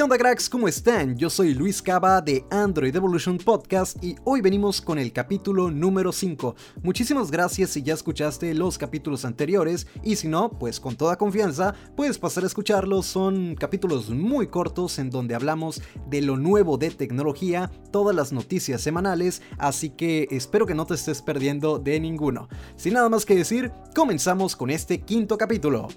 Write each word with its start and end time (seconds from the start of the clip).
¿Qué 0.00 0.04
onda 0.04 0.16
cracks? 0.16 0.48
¿Cómo 0.48 0.66
están? 0.66 1.14
Yo 1.14 1.28
soy 1.28 1.52
Luis 1.52 1.82
Cava 1.82 2.22
de 2.22 2.42
Android 2.50 2.96
Evolution 2.96 3.36
Podcast 3.36 4.02
y 4.02 4.16
hoy 4.24 4.40
venimos 4.40 4.80
con 4.80 4.98
el 4.98 5.12
capítulo 5.12 5.70
número 5.70 6.10
5. 6.10 6.54
Muchísimas 6.82 7.30
gracias 7.30 7.68
si 7.68 7.82
ya 7.82 7.92
escuchaste 7.92 8.54
los 8.54 8.78
capítulos 8.78 9.26
anteriores 9.26 9.86
y 10.02 10.16
si 10.16 10.26
no, 10.26 10.52
pues 10.52 10.80
con 10.80 10.96
toda 10.96 11.18
confianza 11.18 11.74
puedes 11.96 12.16
pasar 12.18 12.44
a 12.44 12.46
escucharlos. 12.46 13.04
Son 13.04 13.54
capítulos 13.56 14.08
muy 14.08 14.46
cortos 14.46 14.98
en 14.98 15.10
donde 15.10 15.34
hablamos 15.34 15.82
de 16.08 16.22
lo 16.22 16.38
nuevo 16.38 16.78
de 16.78 16.92
tecnología, 16.92 17.70
todas 17.92 18.16
las 18.16 18.32
noticias 18.32 18.80
semanales, 18.80 19.42
así 19.58 19.90
que 19.90 20.28
espero 20.30 20.64
que 20.64 20.74
no 20.74 20.86
te 20.86 20.94
estés 20.94 21.20
perdiendo 21.20 21.78
de 21.78 22.00
ninguno. 22.00 22.48
Sin 22.74 22.94
nada 22.94 23.10
más 23.10 23.26
que 23.26 23.36
decir, 23.36 23.70
comenzamos 23.94 24.56
con 24.56 24.70
este 24.70 25.02
quinto 25.02 25.36
capítulo. 25.36 25.88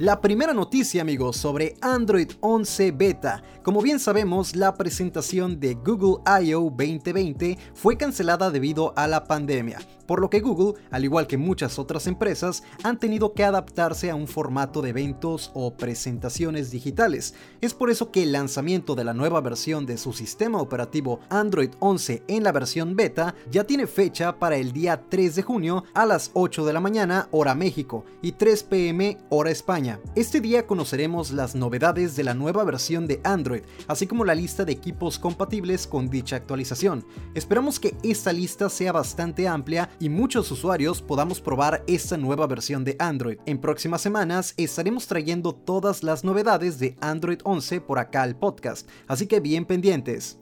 La 0.00 0.22
primera 0.22 0.54
noticia 0.54 1.02
amigos 1.02 1.36
sobre 1.36 1.74
Android 1.82 2.30
11 2.40 2.92
Beta. 2.92 3.42
Como 3.62 3.82
bien 3.82 4.00
sabemos, 4.00 4.56
la 4.56 4.72
presentación 4.72 5.60
de 5.60 5.74
Google 5.74 6.22
I.O. 6.42 6.70
2020 6.70 7.58
fue 7.74 7.98
cancelada 7.98 8.50
debido 8.50 8.94
a 8.96 9.06
la 9.06 9.24
pandemia, 9.24 9.78
por 10.10 10.20
lo 10.20 10.28
que 10.28 10.40
Google, 10.40 10.74
al 10.90 11.04
igual 11.04 11.28
que 11.28 11.36
muchas 11.36 11.78
otras 11.78 12.08
empresas, 12.08 12.64
han 12.82 12.98
tenido 12.98 13.32
que 13.32 13.44
adaptarse 13.44 14.10
a 14.10 14.16
un 14.16 14.26
formato 14.26 14.82
de 14.82 14.88
eventos 14.88 15.52
o 15.54 15.76
presentaciones 15.76 16.72
digitales. 16.72 17.34
Es 17.60 17.74
por 17.74 17.90
eso 17.90 18.10
que 18.10 18.24
el 18.24 18.32
lanzamiento 18.32 18.96
de 18.96 19.04
la 19.04 19.14
nueva 19.14 19.40
versión 19.40 19.86
de 19.86 19.96
su 19.96 20.12
sistema 20.12 20.60
operativo 20.60 21.20
Android 21.28 21.70
11 21.78 22.24
en 22.26 22.42
la 22.42 22.50
versión 22.50 22.96
beta 22.96 23.36
ya 23.52 23.62
tiene 23.62 23.86
fecha 23.86 24.36
para 24.36 24.56
el 24.56 24.72
día 24.72 25.00
3 25.08 25.36
de 25.36 25.42
junio 25.42 25.84
a 25.94 26.04
las 26.06 26.32
8 26.34 26.66
de 26.66 26.72
la 26.72 26.80
mañana 26.80 27.28
hora 27.30 27.54
México 27.54 28.04
y 28.20 28.32
3 28.32 28.64
pm 28.64 29.16
hora 29.28 29.52
España 29.52 30.00
este 30.16 30.40
día 30.40 30.66
conoceremos 30.66 31.30
las 31.30 31.54
novedades 31.54 32.16
de 32.16 32.24
la 32.24 32.34
nueva 32.34 32.64
versión 32.64 33.06
de 33.06 33.20
Android, 33.22 33.62
así 33.86 34.08
como 34.08 34.24
la 34.24 34.34
lista 34.34 34.64
de 34.64 34.72
equipos 34.72 35.20
compatibles 35.20 35.86
con 35.86 36.10
dicha 36.10 36.34
actualización. 36.34 37.06
Esperamos 37.34 37.78
que 37.78 37.94
esta 38.02 38.32
lista 38.32 38.68
sea 38.68 38.90
bastante 38.90 39.46
amplia 39.46 39.88
y 40.00 40.08
muchos 40.08 40.50
usuarios 40.50 41.02
podamos 41.02 41.40
probar 41.40 41.84
esta 41.86 42.16
nueva 42.16 42.46
versión 42.46 42.82
de 42.82 42.96
Android. 42.98 43.38
En 43.46 43.60
próximas 43.60 44.00
semanas 44.00 44.54
estaremos 44.56 45.06
trayendo 45.06 45.54
todas 45.54 46.02
las 46.02 46.24
novedades 46.24 46.78
de 46.80 46.96
Android 47.00 47.38
11 47.44 47.82
por 47.82 47.98
acá 47.98 48.22
al 48.22 48.36
podcast, 48.36 48.88
así 49.06 49.26
que 49.26 49.38
bien 49.38 49.66
pendientes. 49.66 50.38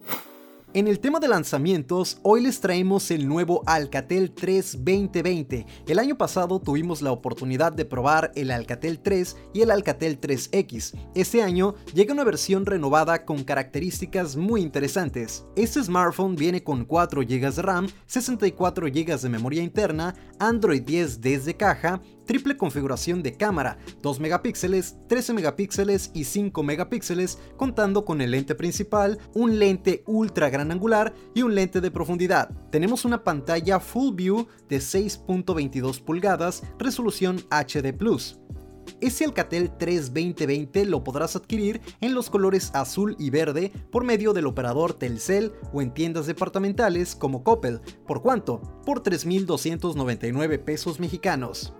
En 0.74 0.86
el 0.86 1.00
tema 1.00 1.18
de 1.18 1.28
lanzamientos, 1.28 2.18
hoy 2.22 2.42
les 2.42 2.60
traemos 2.60 3.10
el 3.10 3.26
nuevo 3.26 3.62
Alcatel 3.64 4.32
3 4.32 4.84
2020. 4.84 5.64
El 5.86 5.98
año 5.98 6.18
pasado 6.18 6.60
tuvimos 6.60 7.00
la 7.00 7.10
oportunidad 7.10 7.72
de 7.72 7.86
probar 7.86 8.32
el 8.34 8.50
Alcatel 8.50 9.00
3 9.00 9.34
y 9.54 9.62
el 9.62 9.70
Alcatel 9.70 10.20
3X. 10.20 10.94
Este 11.14 11.42
año 11.42 11.74
llega 11.94 12.12
una 12.12 12.22
versión 12.22 12.66
renovada 12.66 13.24
con 13.24 13.44
características 13.44 14.36
muy 14.36 14.60
interesantes. 14.60 15.46
Este 15.56 15.82
smartphone 15.82 16.36
viene 16.36 16.62
con 16.62 16.84
4 16.84 17.22
GB 17.22 17.50
de 17.50 17.62
RAM, 17.62 17.88
64 18.04 18.88
GB 18.88 19.20
de 19.20 19.28
memoria 19.30 19.62
interna, 19.62 20.14
Android 20.38 20.82
10 20.82 21.22
desde 21.22 21.56
caja, 21.56 22.02
triple 22.28 22.58
configuración 22.58 23.22
de 23.22 23.32
cámara, 23.32 23.78
2 24.02 24.20
megapíxeles, 24.20 24.96
13 25.08 25.32
megapíxeles 25.32 26.10
y 26.12 26.24
5 26.24 26.62
megapíxeles, 26.62 27.38
contando 27.56 28.04
con 28.04 28.20
el 28.20 28.32
lente 28.32 28.54
principal, 28.54 29.18
un 29.32 29.58
lente 29.58 30.04
ultra 30.06 30.50
gran 30.50 30.70
angular 30.70 31.14
y 31.34 31.42
un 31.42 31.54
lente 31.54 31.80
de 31.80 31.90
profundidad. 31.90 32.50
Tenemos 32.70 33.06
una 33.06 33.24
pantalla 33.24 33.80
Full 33.80 34.14
View 34.14 34.46
de 34.68 34.76
6.22 34.76 36.02
pulgadas, 36.02 36.62
resolución 36.78 37.40
HD+. 37.50 37.96
Ese 39.00 39.24
Alcatel 39.24 39.70
3 39.78 40.12
2020 40.12 40.84
lo 40.84 41.04
podrás 41.04 41.34
adquirir 41.34 41.80
en 42.00 42.14
los 42.14 42.28
colores 42.28 42.70
azul 42.74 43.16
y 43.18 43.30
verde 43.30 43.72
por 43.90 44.04
medio 44.04 44.34
del 44.34 44.46
operador 44.46 44.92
Telcel 44.92 45.52
o 45.72 45.80
en 45.80 45.94
tiendas 45.94 46.26
departamentales 46.26 47.14
como 47.14 47.42
Coppel. 47.42 47.80
¿Por 48.06 48.20
cuánto? 48.20 48.60
Por 48.84 49.02
3.299 49.02 50.62
pesos 50.62 51.00
mexicanos. 51.00 51.74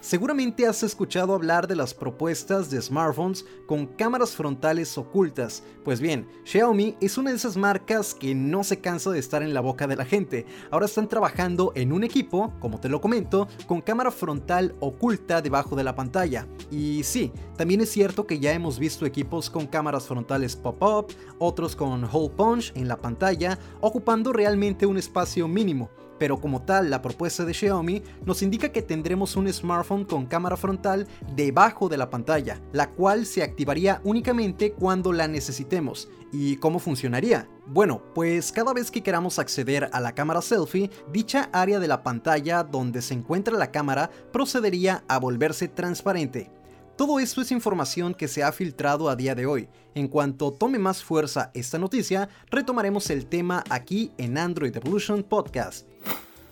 Seguramente 0.00 0.66
has 0.66 0.82
escuchado 0.82 1.34
hablar 1.34 1.68
de 1.68 1.76
las 1.76 1.92
propuestas 1.92 2.70
de 2.70 2.80
smartphones 2.80 3.44
con 3.66 3.84
cámaras 3.84 4.30
frontales 4.30 4.96
ocultas. 4.96 5.62
Pues 5.84 6.00
bien, 6.00 6.26
Xiaomi 6.44 6.96
es 7.02 7.18
una 7.18 7.30
de 7.30 7.36
esas 7.36 7.58
marcas 7.58 8.14
que 8.14 8.34
no 8.34 8.64
se 8.64 8.80
cansa 8.80 9.10
de 9.10 9.18
estar 9.18 9.42
en 9.42 9.52
la 9.52 9.60
boca 9.60 9.86
de 9.86 9.96
la 9.96 10.06
gente. 10.06 10.46
Ahora 10.70 10.86
están 10.86 11.06
trabajando 11.06 11.72
en 11.74 11.92
un 11.92 12.02
equipo, 12.02 12.54
como 12.60 12.80
te 12.80 12.88
lo 12.88 13.02
comento, 13.02 13.46
con 13.66 13.82
cámara 13.82 14.10
frontal 14.10 14.74
oculta 14.80 15.42
debajo 15.42 15.76
de 15.76 15.84
la 15.84 15.94
pantalla. 15.94 16.48
Y 16.70 17.02
sí, 17.02 17.30
también 17.58 17.82
es 17.82 17.90
cierto 17.90 18.26
que 18.26 18.38
ya 18.38 18.54
hemos 18.54 18.78
visto 18.78 19.04
equipos 19.04 19.50
con 19.50 19.66
cámaras 19.66 20.06
frontales 20.06 20.56
pop-up, 20.56 21.08
otros 21.38 21.76
con 21.76 22.08
hole 22.10 22.32
punch 22.34 22.72
en 22.74 22.88
la 22.88 22.96
pantalla, 22.96 23.58
ocupando 23.82 24.32
realmente 24.32 24.86
un 24.86 24.96
espacio 24.96 25.46
mínimo 25.46 25.90
pero 26.20 26.38
como 26.38 26.60
tal 26.60 26.90
la 26.90 27.00
propuesta 27.00 27.46
de 27.46 27.54
Xiaomi 27.54 28.02
nos 28.26 28.42
indica 28.42 28.68
que 28.68 28.82
tendremos 28.82 29.36
un 29.36 29.50
smartphone 29.50 30.04
con 30.04 30.26
cámara 30.26 30.58
frontal 30.58 31.08
debajo 31.34 31.88
de 31.88 31.96
la 31.96 32.10
pantalla, 32.10 32.60
la 32.72 32.90
cual 32.90 33.24
se 33.24 33.42
activaría 33.42 34.02
únicamente 34.04 34.72
cuando 34.72 35.14
la 35.14 35.26
necesitemos. 35.26 36.10
¿Y 36.30 36.56
cómo 36.56 36.78
funcionaría? 36.78 37.48
Bueno, 37.66 38.02
pues 38.14 38.52
cada 38.52 38.74
vez 38.74 38.90
que 38.90 39.02
queramos 39.02 39.38
acceder 39.38 39.88
a 39.92 40.00
la 40.00 40.14
cámara 40.14 40.42
selfie, 40.42 40.90
dicha 41.10 41.48
área 41.52 41.80
de 41.80 41.88
la 41.88 42.02
pantalla 42.02 42.64
donde 42.64 43.00
se 43.00 43.14
encuentra 43.14 43.56
la 43.56 43.70
cámara 43.70 44.10
procedería 44.30 45.02
a 45.08 45.18
volverse 45.18 45.68
transparente. 45.68 46.50
Todo 47.00 47.18
esto 47.18 47.40
es 47.40 47.50
información 47.50 48.12
que 48.12 48.28
se 48.28 48.42
ha 48.42 48.52
filtrado 48.52 49.08
a 49.08 49.16
día 49.16 49.34
de 49.34 49.46
hoy. 49.46 49.70
En 49.94 50.06
cuanto 50.06 50.52
tome 50.52 50.78
más 50.78 51.02
fuerza 51.02 51.50
esta 51.54 51.78
noticia, 51.78 52.28
retomaremos 52.50 53.08
el 53.08 53.24
tema 53.24 53.64
aquí 53.70 54.12
en 54.18 54.36
Android 54.36 54.76
Evolution 54.76 55.22
Podcast. 55.22 55.86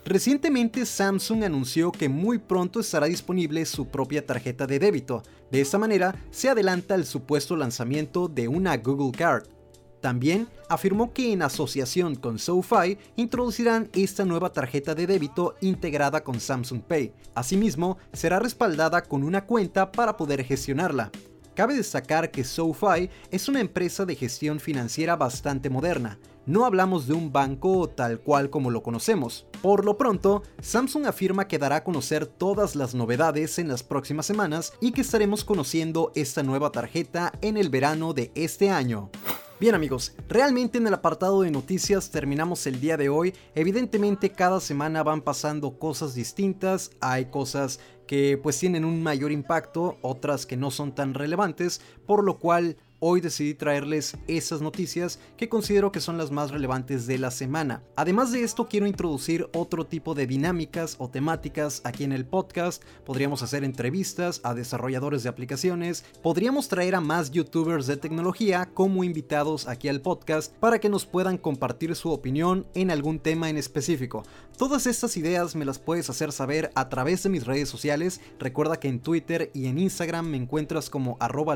Recientemente 0.06 0.86
Samsung 0.86 1.44
anunció 1.44 1.92
que 1.92 2.08
muy 2.08 2.38
pronto 2.38 2.80
estará 2.80 3.08
disponible 3.08 3.66
su 3.66 3.88
propia 3.88 4.24
tarjeta 4.24 4.66
de 4.66 4.78
débito. 4.78 5.22
De 5.50 5.60
esta 5.60 5.76
manera 5.76 6.14
se 6.30 6.48
adelanta 6.48 6.94
el 6.94 7.04
supuesto 7.04 7.54
lanzamiento 7.54 8.26
de 8.26 8.48
una 8.48 8.74
Google 8.78 9.12
Card. 9.12 9.57
También 10.00 10.48
afirmó 10.68 11.12
que 11.12 11.32
en 11.32 11.42
asociación 11.42 12.14
con 12.14 12.38
SoFi 12.38 12.98
introducirán 13.16 13.88
esta 13.94 14.24
nueva 14.24 14.52
tarjeta 14.52 14.94
de 14.94 15.06
débito 15.06 15.56
integrada 15.60 16.22
con 16.22 16.40
Samsung 16.40 16.82
Pay. 16.82 17.12
Asimismo, 17.34 17.98
será 18.12 18.38
respaldada 18.38 19.02
con 19.02 19.24
una 19.24 19.44
cuenta 19.44 19.90
para 19.90 20.16
poder 20.16 20.44
gestionarla. 20.44 21.10
Cabe 21.54 21.74
destacar 21.74 22.30
que 22.30 22.44
SoFi 22.44 23.10
es 23.32 23.48
una 23.48 23.60
empresa 23.60 24.04
de 24.04 24.14
gestión 24.14 24.60
financiera 24.60 25.16
bastante 25.16 25.68
moderna. 25.68 26.20
No 26.46 26.64
hablamos 26.64 27.08
de 27.08 27.14
un 27.14 27.32
banco 27.32 27.88
tal 27.88 28.20
cual 28.20 28.48
como 28.48 28.70
lo 28.70 28.84
conocemos. 28.84 29.44
Por 29.60 29.84
lo 29.84 29.98
pronto, 29.98 30.44
Samsung 30.62 31.06
afirma 31.06 31.48
que 31.48 31.58
dará 31.58 31.76
a 31.76 31.84
conocer 31.84 32.26
todas 32.26 32.76
las 32.76 32.94
novedades 32.94 33.58
en 33.58 33.66
las 33.66 33.82
próximas 33.82 34.24
semanas 34.24 34.72
y 34.80 34.92
que 34.92 35.00
estaremos 35.00 35.44
conociendo 35.44 36.12
esta 36.14 36.44
nueva 36.44 36.70
tarjeta 36.70 37.32
en 37.42 37.56
el 37.56 37.70
verano 37.70 38.14
de 38.14 38.30
este 38.36 38.70
año. 38.70 39.10
Bien 39.60 39.74
amigos, 39.74 40.14
realmente 40.28 40.78
en 40.78 40.86
el 40.86 40.94
apartado 40.94 41.42
de 41.42 41.50
noticias 41.50 42.12
terminamos 42.12 42.64
el 42.68 42.80
día 42.80 42.96
de 42.96 43.08
hoy. 43.08 43.34
Evidentemente 43.56 44.30
cada 44.30 44.60
semana 44.60 45.02
van 45.02 45.20
pasando 45.20 45.80
cosas 45.80 46.14
distintas, 46.14 46.92
hay 47.00 47.24
cosas 47.24 47.80
que 48.06 48.38
pues 48.40 48.56
tienen 48.56 48.84
un 48.84 49.02
mayor 49.02 49.32
impacto, 49.32 49.98
otras 50.00 50.46
que 50.46 50.56
no 50.56 50.70
son 50.70 50.94
tan 50.94 51.12
relevantes, 51.12 51.80
por 52.06 52.22
lo 52.22 52.38
cual 52.38 52.76
hoy 53.00 53.20
decidí 53.20 53.54
traerles 53.54 54.16
esas 54.26 54.60
noticias 54.60 55.18
que 55.36 55.48
considero 55.48 55.92
que 55.92 56.00
son 56.00 56.18
las 56.18 56.30
más 56.30 56.50
relevantes 56.50 57.06
de 57.06 57.18
la 57.18 57.30
semana. 57.30 57.82
Además 57.96 58.32
de 58.32 58.42
esto, 58.42 58.68
quiero 58.68 58.86
introducir 58.86 59.48
otro 59.54 59.86
tipo 59.86 60.14
de 60.14 60.26
dinámicas 60.26 60.96
o 60.98 61.08
temáticas 61.08 61.80
aquí 61.84 62.04
en 62.04 62.12
el 62.12 62.26
podcast. 62.26 62.82
Podríamos 63.04 63.42
hacer 63.42 63.64
entrevistas 63.64 64.40
a 64.44 64.54
desarrolladores 64.54 65.22
de 65.22 65.28
aplicaciones, 65.28 66.04
podríamos 66.22 66.68
traer 66.68 66.94
a 66.94 67.00
más 67.00 67.30
youtubers 67.30 67.86
de 67.86 67.96
tecnología 67.96 68.70
como 68.74 69.04
invitados 69.04 69.68
aquí 69.68 69.88
al 69.88 70.00
podcast 70.00 70.54
para 70.56 70.78
que 70.78 70.88
nos 70.88 71.06
puedan 71.06 71.38
compartir 71.38 71.94
su 71.94 72.10
opinión 72.10 72.66
en 72.74 72.90
algún 72.90 73.18
tema 73.20 73.50
en 73.50 73.56
específico. 73.56 74.24
Todas 74.56 74.88
estas 74.88 75.16
ideas 75.16 75.54
me 75.54 75.64
las 75.64 75.78
puedes 75.78 76.10
hacer 76.10 76.32
saber 76.32 76.72
a 76.74 76.88
través 76.88 77.22
de 77.22 77.28
mis 77.28 77.46
redes 77.46 77.68
sociales. 77.68 78.20
Recuerda 78.40 78.80
que 78.80 78.88
en 78.88 78.98
Twitter 78.98 79.52
y 79.54 79.66
en 79.66 79.78
Instagram 79.78 80.26
me 80.26 80.36
encuentras 80.36 80.90
como 80.90 81.16
arroba 81.20 81.54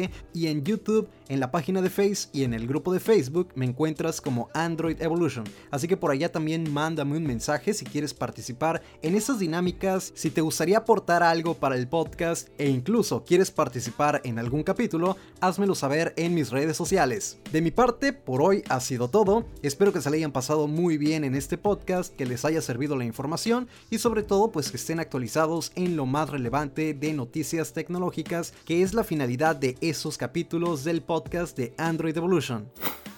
luiscaba97 0.00 0.10
y 0.32 0.46
en 0.46 0.64
YouTube, 0.64 1.08
en 1.28 1.40
la 1.40 1.50
página 1.50 1.80
de 1.82 1.90
Face 1.90 2.28
y 2.32 2.44
en 2.44 2.54
el 2.54 2.66
grupo 2.66 2.92
de 2.92 3.00
Facebook 3.00 3.50
me 3.54 3.64
encuentras 3.64 4.20
como 4.20 4.48
Android 4.54 5.00
Evolution. 5.00 5.44
Así 5.70 5.86
que 5.86 5.96
por 5.96 6.10
allá 6.10 6.32
también 6.32 6.72
mándame 6.72 7.16
un 7.16 7.24
mensaje 7.24 7.74
si 7.74 7.84
quieres 7.84 8.14
participar 8.14 8.82
en 9.02 9.14
esas 9.14 9.38
dinámicas, 9.38 10.12
si 10.14 10.30
te 10.30 10.40
gustaría 10.40 10.78
aportar 10.78 11.22
algo 11.22 11.54
para 11.54 11.76
el 11.76 11.88
podcast 11.88 12.48
e 12.58 12.68
incluso 12.68 13.24
quieres 13.24 13.50
participar 13.50 14.20
en 14.24 14.38
algún 14.38 14.62
capítulo, 14.62 15.16
házmelo 15.40 15.74
saber 15.74 16.14
en 16.16 16.34
mis 16.34 16.50
redes 16.50 16.76
sociales. 16.76 17.38
De 17.52 17.62
mi 17.62 17.70
parte, 17.70 18.12
por 18.12 18.42
hoy 18.42 18.62
ha 18.68 18.80
sido 18.80 19.08
todo. 19.08 19.44
Espero 19.62 19.92
que 19.92 20.00
se 20.00 20.10
le 20.10 20.16
hayan 20.16 20.32
pasado 20.32 20.66
muy 20.66 20.98
bien 20.98 21.24
en 21.24 21.34
este 21.34 21.58
podcast, 21.58 22.14
que 22.14 22.26
les 22.26 22.44
haya 22.44 22.60
servido 22.60 22.96
la 22.96 23.04
información 23.04 23.68
y 23.88 23.98
sobre 23.98 24.22
todo 24.22 24.50
pues 24.50 24.70
que 24.70 24.76
estén 24.76 25.00
actualizados 25.00 25.72
en 25.76 25.96
lo 25.96 26.06
más 26.06 26.30
relevante 26.30 26.94
de 26.94 27.12
noticias 27.12 27.72
tecnológicas, 27.72 28.52
que 28.64 28.82
es 28.82 28.94
la 28.94 29.04
finalidad 29.04 29.56
de 29.56 29.76
esos 29.90 30.16
capítulos 30.16 30.84
del 30.84 31.02
podcast 31.02 31.56
de 31.56 31.74
Android 31.76 32.16
Evolution. 32.16 32.70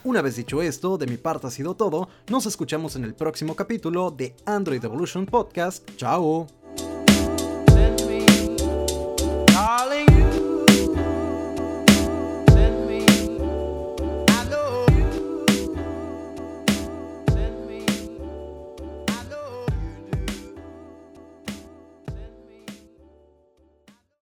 Una 0.05 0.23
vez 0.23 0.37
dicho 0.37 0.63
esto, 0.63 0.97
de 0.97 1.07
mi 1.07 1.19
parte 1.19 1.47
ha 1.47 1.51
sido 1.51 1.77
todo, 1.77 2.09
nos 2.31 2.47
escuchamos 2.47 2.97
en 2.97 3.05
el 3.05 3.15
próximo 3.15 3.55
capítulo 3.55 4.11
de 4.11 4.35
Android 4.47 4.83
Evolution 4.83 5.27
Podcast. 5.27 5.89
¡Chao! 5.97 6.62